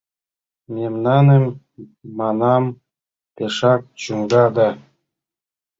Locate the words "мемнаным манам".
0.75-2.63